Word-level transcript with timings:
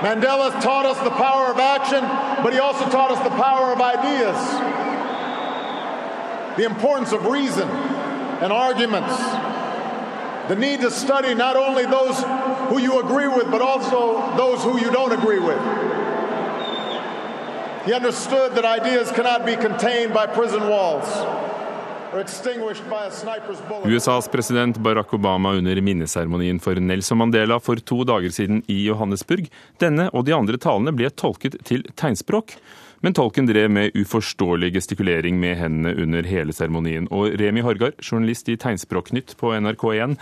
Mandela 0.00 0.50
taught 0.62 0.86
us 0.86 0.98
the 1.04 1.10
power 1.10 1.50
of 1.50 1.58
action, 1.58 2.00
but 2.42 2.54
he 2.54 2.58
also 2.58 2.88
taught 2.88 3.10
us 3.10 3.18
the 3.22 3.36
power 3.36 3.70
of 3.70 3.80
ideas, 3.82 4.36
the 6.56 6.64
importance 6.64 7.12
of 7.12 7.26
reason 7.26 7.68
and 7.68 8.50
arguments, 8.50 9.14
the 10.48 10.56
need 10.56 10.80
to 10.80 10.90
study 10.90 11.34
not 11.34 11.56
only 11.56 11.84
those 11.84 12.16
who 12.70 12.78
you 12.78 12.98
agree 13.00 13.28
with, 13.28 13.50
but 13.50 13.60
also 13.60 14.34
those 14.38 14.64
who 14.64 14.80
you 14.80 14.90
don't 14.90 15.12
agree 15.12 15.38
with. 15.38 15.60
He 17.84 17.92
understood 17.92 18.54
that 18.54 18.64
ideas 18.64 19.12
cannot 19.12 19.44
be 19.44 19.56
contained 19.56 20.14
by 20.14 20.26
prison 20.26 20.68
walls. 20.68 21.06
USAs 23.84 24.28
president 24.28 24.78
Barack 24.78 25.14
Obama 25.14 25.52
under 25.52 25.80
minneseremonien 25.80 26.58
for 26.60 26.74
Nelson 26.74 27.18
Mandela 27.18 27.60
for 27.62 27.76
to 27.76 28.02
dager 28.04 28.32
siden 28.34 28.64
i 28.66 28.80
Johannesburg. 28.88 29.46
Denne 29.78 30.08
og 30.10 30.24
de 30.26 30.34
andre 30.34 30.58
talene 30.58 30.90
ble 30.96 31.10
tolket 31.14 31.60
til 31.68 31.84
tegnspråk. 31.94 32.56
Men 33.00 33.14
tolken 33.14 33.46
drev 33.46 33.70
med 33.70 33.94
uforståelig 33.94 34.72
gestikulering 34.74 35.38
med 35.40 35.54
hendene 35.60 35.94
under 36.02 36.26
hele 36.26 36.52
seremonien. 36.52 37.06
Og 37.14 37.38
Remi 37.38 37.62
Horgard, 37.64 38.02
journalist 38.02 38.50
i 38.50 38.58
Tegnspråknytt 38.60 39.36
på 39.40 39.54
NRK1. 39.54 40.18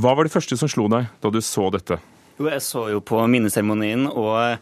Hva 0.00 0.16
var 0.16 0.24
det 0.24 0.32
første 0.32 0.56
som 0.56 0.72
slo 0.72 0.88
deg 0.90 1.12
da 1.20 1.30
du 1.30 1.38
så 1.44 1.68
dette? 1.74 2.00
Jo, 2.40 2.48
jeg 2.48 2.64
så 2.64 2.86
jo 2.94 3.04
på 3.04 3.20
minneseremonien, 3.28 4.08
og 4.08 4.56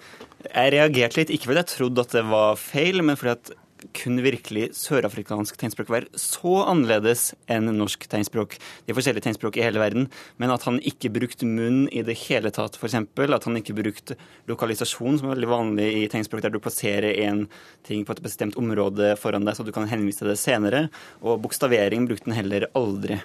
jeg 0.50 0.74
reagerte 0.74 1.22
litt. 1.22 1.30
Ikke 1.30 1.52
fordi 1.52 1.62
jeg 1.62 1.72
trodde 1.76 2.02
at 2.02 2.18
det 2.18 2.26
var 2.26 2.58
feil, 2.58 3.00
men 3.06 3.16
fordi 3.16 3.36
at 3.36 3.54
kun 3.96 4.20
virkelig 4.24 4.70
sørafrikansk 4.78 5.58
tegnspråk 5.60 5.90
være 5.92 6.20
så 6.20 6.62
annerledes 6.68 7.32
enn 7.50 7.70
norsk 7.76 8.06
tegnspråk? 8.10 8.56
De 8.88 8.96
forskjellige 8.96 9.26
tegnspråk 9.26 9.58
i 9.58 9.64
hele 9.64 9.82
verden, 9.82 10.08
men 10.40 10.52
at 10.54 10.66
han 10.68 10.80
ikke 10.80 11.12
brukte 11.14 11.48
munn 11.48 11.86
i 11.88 12.02
det 12.06 12.16
hele 12.24 12.52
tatt, 12.54 12.78
f.eks. 12.78 12.96
At 12.98 13.48
han 13.48 13.60
ikke 13.60 13.76
brukte 13.78 14.18
lokalisasjon, 14.50 15.20
som 15.20 15.28
er 15.28 15.36
veldig 15.36 15.52
vanlig 15.52 15.88
i 16.00 16.04
tegnspråk, 16.12 16.44
der 16.44 16.54
du 16.54 16.60
plasserer 16.62 17.12
en 17.28 17.46
ting 17.86 18.04
på 18.06 18.16
et 18.16 18.24
bestemt 18.24 18.58
område 18.60 19.14
foran 19.20 19.46
deg, 19.48 19.58
så 19.58 19.66
du 19.66 19.74
kan 19.74 19.88
henvise 19.90 20.22
til 20.22 20.32
det 20.32 20.38
senere. 20.40 20.86
Og 21.22 21.40
bokstavering 21.44 22.08
brukte 22.08 22.30
han 22.30 22.38
heller 22.40 22.68
aldri. 22.78 23.22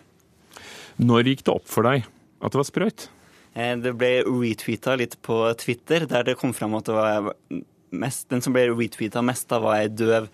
Når 1.02 1.31
gikk 1.31 1.45
det 1.47 1.58
opp 1.58 1.69
for 1.69 1.89
deg 1.89 2.06
at 2.44 2.53
det 2.53 2.59
var 2.59 2.69
sprøyt? 2.69 3.09
Eh, 3.53 3.75
det 3.81 3.94
ble 3.97 4.16
retweeta 4.25 4.95
litt 4.97 5.19
på 5.25 5.44
Twitter, 5.61 6.08
der 6.09 6.25
det 6.28 6.39
kom 6.39 6.53
fram 6.58 6.75
at 6.78 6.89
det 6.89 6.97
var 6.97 7.33
mest, 7.94 8.27
den 8.33 8.44
som 8.44 8.55
ble 8.55 8.67
retweeta 8.72 9.23
mest, 9.25 9.47
da 9.52 9.61
var 9.63 9.80
ei 9.80 9.91
døv 9.91 10.30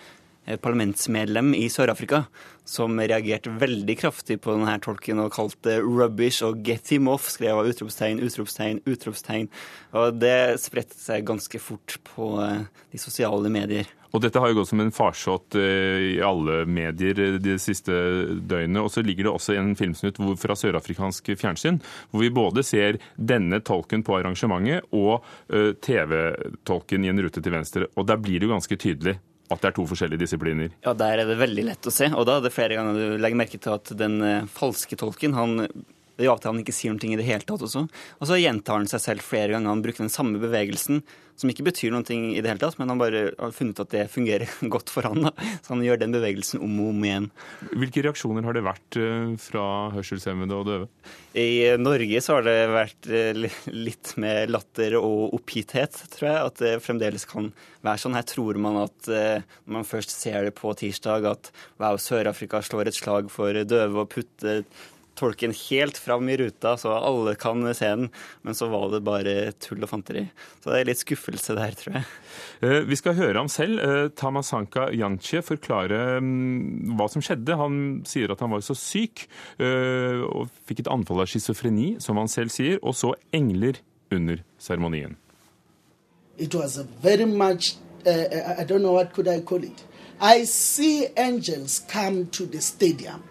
parlamentsmedlem 0.58 1.54
i 1.54 1.68
Sør-Afrika 1.70 2.24
som 2.70 3.00
reagerte 3.02 3.52
veldig 3.60 3.96
kraftig 3.98 4.40
på 4.44 4.54
denne 4.54 4.78
tolken 4.84 5.22
og 5.24 5.34
kalte 5.34 5.80
'rubbish' 5.82 6.44
og 6.46 6.64
'get 6.64 6.90
him 6.94 7.10
off', 7.10 7.32
skrev 7.34 7.58
av 7.58 7.70
utropstegn, 7.70 8.22
utropstegn, 8.22 8.82
utropstegn. 8.86 9.48
Og 9.94 10.20
det 10.20 10.60
spredte 10.62 10.98
seg 10.98 11.26
ganske 11.26 11.60
fort 11.60 11.98
på 12.04 12.36
eh, 12.44 12.68
de 12.92 12.98
sosiale 12.98 13.50
medier. 13.50 13.88
Og 14.12 14.22
dette 14.22 14.40
har 14.42 14.50
jo 14.50 14.58
gått 14.58 14.70
som 14.70 14.80
en 14.82 14.92
farsott 14.94 15.56
eh, 15.56 16.18
i 16.18 16.22
alle 16.22 16.66
medier 16.66 17.38
de 17.38 17.58
siste 17.62 17.94
døgnene. 18.42 18.82
Og 18.82 18.90
så 18.94 19.02
ligger 19.06 19.24
det 19.24 19.34
også 19.34 19.54
en 19.58 19.76
filmsnutt 19.78 20.18
fra 20.42 20.58
sørafrikansk 20.58 21.34
fjernsyn, 21.38 21.82
hvor 22.10 22.22
vi 22.26 22.30
både 22.34 22.64
ser 22.66 22.98
denne 23.18 23.62
tolken 23.62 24.04
på 24.04 24.18
arrangementet 24.18 24.86
og 24.94 25.26
TV-tolken 25.50 27.06
i 27.06 27.10
en 27.10 27.22
rute 27.22 27.42
til 27.42 27.54
venstre. 27.54 27.90
Og 27.98 28.06
der 28.10 28.18
blir 28.18 28.40
det 28.40 28.50
jo 28.50 28.54
ganske 28.56 28.78
tydelig 28.78 29.20
at 29.50 29.62
det 29.62 29.72
er 29.72 29.76
to 29.78 29.86
forskjellige 29.90 30.24
disipliner? 30.24 30.74
Ja, 30.86 30.94
der 30.98 31.24
er 31.24 31.30
det 31.30 31.40
veldig 31.40 31.66
lett 31.72 31.90
å 31.90 31.94
se. 31.94 32.10
Og 32.14 32.28
da 32.30 32.38
er 32.38 32.46
det 32.46 32.54
flere 32.54 32.78
ganger 32.78 32.98
du 32.98 33.22
legger 33.22 33.42
merke 33.42 33.62
til 33.62 33.76
at 33.76 33.94
den 33.98 34.20
eh, 34.26 34.50
falske 34.54 34.98
tolken 35.00 35.38
han 35.38 35.70
det 36.20 36.28
gjør 36.28 36.36
at 36.36 36.50
han 36.50 36.60
ikke 36.60 36.76
sier 36.76 36.92
noe 36.92 37.08
i 37.08 37.16
det 37.16 37.24
hele 37.30 37.48
tatt 37.48 37.64
også. 37.64 37.86
Og 38.20 38.28
så 38.28 38.38
gjentar 38.42 38.82
han 38.82 38.90
seg 38.92 39.00
selv 39.06 39.24
flere 39.24 39.54
ganger. 39.54 39.72
Han 39.72 39.84
bruker 39.86 40.04
den 40.04 40.12
samme 40.12 40.42
bevegelsen, 40.42 41.00
som 41.40 41.48
ikke 41.48 41.64
betyr 41.70 41.94
noe 41.96 42.04
i 42.04 42.42
det 42.44 42.50
hele 42.50 42.60
tatt, 42.60 42.76
men 42.76 42.92
han 42.92 43.00
bare 43.00 43.22
har 43.38 43.54
funnet 43.56 43.80
at 43.80 43.94
det 43.94 44.10
fungerer 44.12 44.52
godt 44.74 44.92
for 44.92 45.08
han. 45.08 45.30
Da. 45.30 45.32
Så 45.64 45.72
han 45.72 45.86
gjør 45.86 46.02
den 46.02 46.18
bevegelsen 46.18 46.60
om 46.66 46.76
og 46.84 46.90
om 46.92 47.08
igjen. 47.08 47.30
Hvilke 47.72 48.04
reaksjoner 48.04 48.44
har 48.50 48.58
det 48.58 48.66
vært 48.68 49.00
eh, 49.00 49.32
fra 49.40 49.64
hørselshemmede 49.96 50.60
og 50.60 50.68
døve? 50.68 50.92
I 51.40 51.78
Norge 51.80 52.20
så 52.26 52.36
har 52.36 52.48
det 52.50 52.58
vært 52.74 53.10
eh, 53.14 53.42
litt 53.72 54.14
med 54.20 54.52
latter 54.52 55.00
og 55.00 55.40
oppgitthet, 55.40 56.04
tror 56.18 56.32
jeg. 56.34 56.52
At 56.52 56.64
det 56.66 56.76
fremdeles 56.84 57.28
kan 57.32 57.54
være 57.86 58.04
sånn. 58.04 58.20
Her 58.20 58.28
tror 58.28 58.60
man 58.60 58.84
at 58.84 59.08
eh, 59.08 59.48
når 59.64 59.80
man 59.80 59.88
først 59.88 60.20
ser 60.20 60.50
det 60.50 60.58
på 60.60 60.76
tirsdag, 60.76 61.32
at 61.32 61.54
wow, 61.80 61.96
Sør-Afrika 61.96 62.60
slår 62.66 62.92
et 62.92 63.00
slag 63.00 63.32
for 63.32 63.64
døve 63.64 64.04
og 64.04 64.12
putter 64.12 64.66
tolke 65.20 65.48
den 65.48 65.56
helt 65.56 66.00
fram 66.00 66.30
i 66.32 66.38
ruta, 66.40 66.76
så 66.80 66.96
alle 66.98 67.36
kan 67.40 67.68
se 67.76 67.90
den. 67.92 68.10
Men 68.48 68.58
så 68.58 68.70
var 68.72 68.90
det 68.94 69.02
bare 69.06 69.36
tull 69.62 69.84
og 69.84 69.92
fanteri. 69.92 70.26
Så 70.64 70.72
det 70.72 70.80
er 70.80 70.90
litt 70.90 71.04
skuffelse 71.04 71.56
der, 71.58 71.76
tror 71.80 72.00
jeg. 72.00 72.08
Eh, 72.66 72.80
vi 72.88 72.98
skal 73.00 73.18
høre 73.20 73.38
ham 73.38 73.52
selv. 73.52 73.84
Eh, 73.84 74.08
Tamasanka 74.16 74.90
Yanche 74.96 75.44
forklare 75.46 76.20
mm, 76.24 76.96
hva 77.00 77.10
som 77.12 77.24
skjedde. 77.26 77.60
Han 77.60 77.82
sier 78.08 78.32
at 78.34 78.44
han 78.44 78.54
var 78.56 78.64
så 78.66 78.78
syk 78.78 79.28
eh, 79.60 80.24
og 80.24 80.48
fikk 80.70 80.86
et 80.86 80.94
anfall 80.94 81.24
av 81.24 81.30
schizofreni, 81.32 81.98
som 82.04 82.20
han 82.22 82.32
selv 82.32 82.54
sier, 82.54 82.80
og 82.82 82.98
så 82.98 83.14
engler 83.36 83.82
under 84.12 84.42
seremonien. 84.58 85.18
It 86.40 86.56
was 86.56 86.78
a 86.80 86.88
very 87.04 87.26
much 87.26 87.76
uh, 88.06 88.62
I 88.62 88.64
don't 88.64 88.82
know 88.82 88.94
what 88.94 89.14
could 89.14 89.28
I 89.28 89.42
call 89.42 89.64
it. 89.64 89.84
I 90.22 90.44
see 90.46 91.08
angels 91.18 91.80
come 91.80 92.28
to 92.28 92.46
the 92.46 92.62
stadium. 92.62 93.24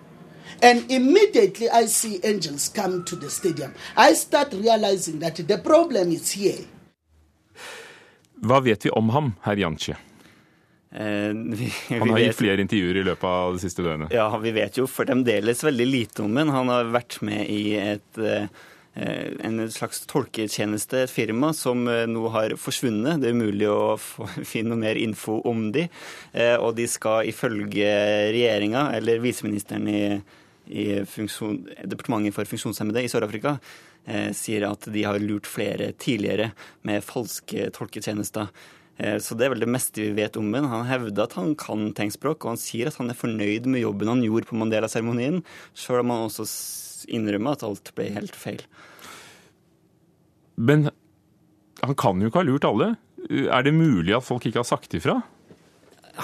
And 0.63 0.91
immediately 0.91 1.69
I 1.71 1.87
see 1.87 2.21
angels 2.25 2.69
come 2.69 3.05
to 3.05 3.17
the 3.17 3.31
stadium. 3.31 3.73
I 3.97 4.15
start 4.15 4.53
realizing 4.53 5.21
that 5.21 5.37
the 5.37 5.59
problem 5.59 6.13
is 6.13 6.33
here. 6.33 6.65
Hva 8.43 8.61
vet 8.61 8.87
vi 8.87 8.91
om 8.91 9.09
ham, 9.11 9.33
herr 9.43 9.57
Janci? 9.57 9.95
Eh, 10.91 11.35
han 11.99 12.11
har 12.11 12.19
gitt 12.19 12.37
flere 12.37 12.65
intervjuer 12.65 12.97
i 12.97 13.05
løpet 13.05 13.29
av 13.29 13.55
det 13.57 13.63
siste 13.63 13.85
døgnet. 13.85 14.15
Ja, 14.15 14.31
vi 14.39 14.55
vet 14.57 14.79
jo 14.79 14.87
fremdeles 14.91 15.65
veldig 15.65 15.87
lite 15.87 16.25
om 16.25 16.37
ham. 16.37 16.53
Han 16.55 16.73
har 16.73 16.93
vært 16.95 17.21
med 17.27 17.45
i 17.51 17.63
et, 17.79 18.19
eh, 18.19 18.49
en 18.99 19.61
slags 19.71 20.03
tolketjeneste, 20.11 21.05
et 21.05 21.13
firma, 21.13 21.53
som 21.55 21.87
eh, 21.91 22.07
nå 22.11 22.25
har 22.35 22.57
forsvunnet. 22.59 23.21
Det 23.23 23.31
er 23.31 23.37
umulig 23.37 23.69
å 23.71 23.97
finne 24.51 24.75
noe 24.75 24.83
mer 24.83 25.01
info 25.01 25.39
om 25.49 25.69
de. 25.75 25.87
Eh, 26.33 26.57
og 26.57 26.75
de 26.79 26.89
skal 26.91 27.31
ifølge 27.31 27.89
regjeringa, 28.35 28.91
eller 28.99 29.25
viseministeren 29.25 29.89
i 29.93 30.03
i 30.69 31.01
Departementet 31.01 32.35
for 32.37 32.49
funksjonshemmede 32.49 33.01
i 33.01 33.09
Sør-Afrika 33.09 33.55
eh, 34.05 34.33
sier 34.37 34.67
at 34.69 34.89
de 34.93 35.05
har 35.07 35.17
lurt 35.23 35.49
flere 35.49 35.93
tidligere 35.97 36.51
med 36.89 37.05
falske 37.05 37.71
tolketjenester. 37.73 38.51
Eh, 38.99 39.17
så 39.23 39.37
det 39.39 39.47
er 39.47 39.55
vel 39.55 39.63
det 39.63 39.71
meste 39.71 40.03
vi 40.03 40.11
vet 40.19 40.37
om 40.41 40.51
ham. 40.55 40.69
Han 40.73 40.87
hevder 40.89 41.29
at 41.29 41.37
han 41.39 41.55
kan 41.59 41.89
tegnspråk, 41.97 42.43
og 42.43 42.55
han 42.55 42.61
sier 42.61 42.91
at 42.91 42.99
han 42.99 43.13
er 43.13 43.19
fornøyd 43.19 43.71
med 43.71 43.85
jobben 43.85 44.11
han 44.11 44.25
gjorde 44.27 44.51
på 44.51 44.59
Mandela-seremonien, 44.59 45.43
sjøl 45.79 46.03
om 46.03 46.15
han 46.15 46.29
også 46.29 46.47
innrømmer 47.15 47.57
at 47.57 47.67
alt 47.67 47.93
ble 47.97 48.11
helt 48.17 48.37
feil. 48.37 48.65
Men 50.59 50.89
han 51.85 51.95
kan 51.99 52.19
jo 52.19 52.31
ikke 52.31 52.43
ha 52.43 52.49
lurt 52.49 52.67
alle. 52.67 52.93
Er 53.31 53.63
det 53.67 53.75
mulig 53.77 54.17
at 54.17 54.27
folk 54.27 54.47
ikke 54.49 54.65
har 54.65 54.67
sagt 54.67 54.95
ifra? 54.99 55.21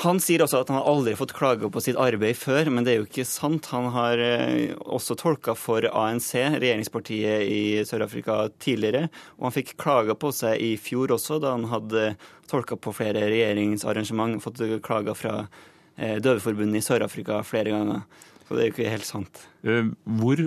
Han 0.02 0.18
sier 0.18 0.42
også 0.42 0.64
at 0.64 0.70
han 0.72 0.80
har 0.80 0.88
aldri 0.90 1.12
fått 1.14 1.36
klage 1.36 1.68
på 1.70 1.80
sitt 1.84 1.98
arbeid 2.00 2.34
før, 2.34 2.66
men 2.74 2.82
det 2.82 2.92
er 2.92 2.96
jo 2.98 3.06
ikke 3.06 3.26
sant. 3.28 3.68
Han 3.70 3.92
har 3.94 4.18
eh, 4.18 4.72
også 4.74 5.14
tolka 5.20 5.54
for 5.54 5.86
ANC, 5.86 6.32
regjeringspartiet 6.34 7.44
i 7.46 7.60
Sør-Afrika, 7.86 8.40
tidligere. 8.62 9.06
Og 9.38 9.48
han 9.48 9.54
fikk 9.54 9.76
klager 9.78 10.18
på 10.18 10.32
seg 10.34 10.58
i 10.58 10.72
fjor 10.82 11.14
også, 11.14 11.38
da 11.42 11.54
han 11.54 11.68
hadde 11.70 12.08
tolka 12.50 12.74
på 12.74 12.94
flere 12.96 13.22
regjeringsarrangement, 13.30 14.42
fått 14.42 14.64
klager 14.82 15.14
fra 15.18 15.36
eh, 15.44 16.18
Døveforbundet 16.18 16.82
i 16.82 16.86
Sør-Afrika 16.88 17.38
flere 17.46 17.76
ganger. 17.76 18.02
Så 18.44 18.56
det 18.56 18.64
er 18.64 18.70
jo 18.70 18.74
ikke 18.74 18.94
helt 18.96 19.08
sant. 19.08 19.44
Eh, 19.62 19.92
hvor 20.18 20.42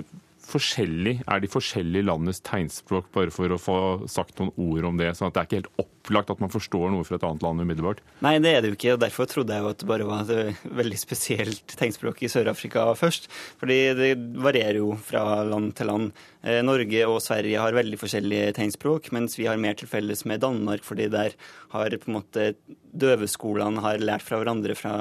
forskjellig 0.48 1.14
er 1.28 1.42
de 1.42 1.50
forskjellige 1.50 2.06
landenes 2.08 2.40
tegnspråk, 2.44 3.10
bare 3.14 3.32
for 3.34 3.52
å 3.52 3.60
få 3.60 3.78
sagt 4.10 4.40
noen 4.40 4.52
ord 4.56 4.88
om 4.88 5.00
det? 5.00 5.12
sånn 5.16 5.28
at 5.28 5.36
det 5.36 5.42
er 5.42 5.48
ikke 5.48 5.60
helt 5.60 5.82
opplagt 5.84 6.32
at 6.32 6.40
man 6.42 6.52
forstår 6.52 6.92
noe 6.92 7.04
fra 7.06 7.18
et 7.18 7.26
annet 7.28 7.44
land 7.44 7.64
umiddelbart? 7.64 8.00
Nei, 8.24 8.36
det 8.42 8.54
er 8.54 8.64
det 8.64 8.72
jo 8.72 8.78
ikke. 8.78 8.94
og 8.96 9.02
Derfor 9.04 9.28
trodde 9.30 9.54
jeg 9.54 9.64
jo 9.64 9.70
at 9.72 9.82
det 9.82 9.90
bare 9.90 10.08
var 10.08 10.32
et 10.32 10.66
veldig 10.80 11.00
spesielt 11.00 11.76
tegnspråk 11.78 12.24
i 12.24 12.32
Sør-Afrika 12.32 12.86
først. 12.98 13.28
Fordi 13.60 13.78
det 13.98 14.10
varierer 14.40 14.80
jo 14.80 14.92
fra 15.10 15.24
land 15.48 15.74
til 15.78 15.92
land. 15.92 16.10
Eh, 16.42 16.60
Norge 16.64 17.06
og 17.08 17.20
Sverige 17.24 17.62
har 17.62 17.76
veldig 17.76 18.00
forskjellige 18.00 18.56
tegnspråk, 18.58 19.12
mens 19.16 19.38
vi 19.38 19.48
har 19.50 19.60
mer 19.60 19.76
til 19.78 19.90
felles 19.90 20.24
med 20.28 20.44
Danmark, 20.44 20.84
fordi 20.86 21.10
der 21.12 21.36
har 21.74 21.98
på 21.98 22.10
en 22.10 22.20
måte 22.20 22.52
døveskolene 22.98 23.84
har 23.84 24.00
lært 24.02 24.24
fra 24.24 24.40
hverandre 24.40 24.76
fra 24.78 24.94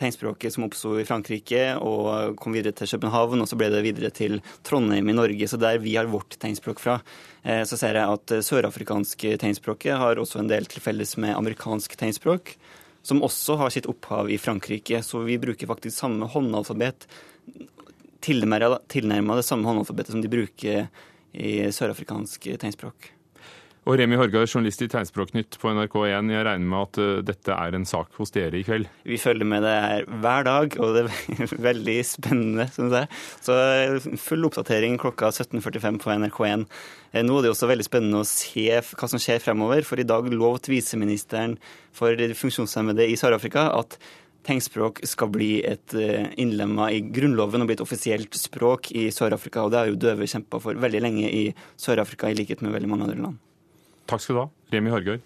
tegnspråket 0.00 0.54
som 0.54 0.66
oppsto 0.66 0.96
i 0.98 1.04
Frankrike 1.06 1.62
og 1.78 2.36
kom 2.40 2.56
videre 2.56 2.74
til 2.76 2.90
København, 2.94 3.42
og 3.44 3.48
så 3.50 3.58
ble 3.58 3.70
det 3.72 3.84
videre 3.86 4.10
til 4.14 4.40
Trondheim 4.66 5.08
i 5.10 5.16
Norge. 5.16 5.48
Så 5.50 5.60
der 5.60 5.78
vi 5.82 5.94
har 5.96 6.10
vårt 6.10 6.36
tegnspråk 6.42 6.82
fra, 6.82 6.98
eh, 7.42 7.62
så 7.64 7.78
ser 7.78 8.00
jeg 8.00 8.18
at 8.18 8.36
sørafrikansk 8.44 9.26
tegnspråket 9.40 9.98
har 10.00 10.20
også 10.20 10.42
en 10.42 10.50
del 10.50 10.66
til 10.66 10.82
felles 10.82 11.16
med 11.16 11.36
amerikansk 11.36 11.96
tegnspråk, 12.00 12.56
som 13.04 13.22
også 13.22 13.58
har 13.60 13.70
sitt 13.70 13.86
opphav 13.86 14.30
i 14.30 14.40
Frankrike. 14.40 15.02
Så 15.04 15.22
vi 15.24 15.38
bruker 15.38 15.70
faktisk 15.70 15.96
samme 15.96 16.26
håndalfabet, 16.26 17.06
tilnærma 18.24 19.36
det 19.36 19.44
samme 19.44 19.68
håndalfabetet 19.68 20.16
som 20.16 20.22
de 20.24 20.32
bruker 20.32 20.88
i 21.34 21.58
sørafrikansk 21.74 22.48
tegnspråk. 22.58 23.13
Og 23.84 23.98
Remi 24.00 24.16
Horgar, 24.16 24.46
journalist 24.48 24.80
i 24.80 24.86
Tegnspråknytt 24.88 25.58
på 25.60 25.68
NRK1. 25.76 26.30
Jeg 26.32 26.44
regner 26.46 26.68
med 26.70 26.86
at 26.86 26.98
uh, 27.02 27.18
dette 27.20 27.52
er 27.52 27.74
en 27.76 27.84
sak 27.84 28.14
hos 28.16 28.32
dere 28.32 28.56
i 28.56 28.64
kveld? 28.64 28.88
Vi 29.04 29.18
følger 29.20 29.44
med 29.44 29.60
det 29.66 29.74
her 29.74 30.06
hver 30.22 30.46
dag, 30.48 30.76
og 30.80 30.96
det 30.96 31.02
er 31.04 31.52
veldig 31.68 31.98
spennende, 32.08 32.64
syns 32.72 32.96
jeg. 32.96 33.10
Så 33.44 33.58
eh, 33.60 34.08
full 34.22 34.48
oppdatering 34.48 34.96
klokka 35.02 35.28
17.45 35.28 36.00
på 36.00 36.16
NRK1. 36.16 36.64
Eh, 37.12 37.26
nå 37.28 37.36
er 37.36 37.44
det 37.44 37.52
også 37.52 37.68
veldig 37.68 37.84
spennende 37.84 38.24
å 38.24 38.30
se 38.32 38.64
hva 38.72 39.12
som 39.12 39.20
skjer 39.20 39.44
fremover, 39.44 39.84
for 39.84 40.00
i 40.00 40.08
dag 40.08 40.32
lovte 40.32 40.72
viseministeren 40.72 41.58
for 41.92 42.16
de 42.16 42.32
funksjonshemmede 42.32 43.04
i 43.04 43.20
Sør-Afrika 43.20 43.68
at 43.76 44.00
tegnspråk 44.48 45.04
skal 45.08 45.28
bli 45.32 45.54
et 45.64 45.92
innlemma 46.40 46.90
i 46.92 47.04
Grunnloven 47.04 47.64
og 47.64 47.68
bli 47.68 47.76
et 47.78 47.84
offisielt 47.84 48.36
språk 48.36 48.94
i 48.96 49.10
Sør-Afrika. 49.12 49.64
Og 49.64 49.72
det 49.72 49.82
har 49.82 49.92
jo 49.92 50.04
døve 50.08 50.28
kjempa 50.28 50.60
for 50.60 50.80
veldig 50.80 51.04
lenge 51.04 51.28
i 51.28 51.50
Sør-Afrika, 51.80 52.32
i 52.32 52.40
likhet 52.40 52.64
med 52.64 52.76
veldig 52.76 52.92
mange 52.92 53.08
andre 53.08 53.26
land. 53.28 53.44
Takk 54.10 54.20
skal 54.20 54.36
du 54.36 54.40
ha, 54.44 54.48
Remi 54.74 54.92
Horgard. 54.92 55.24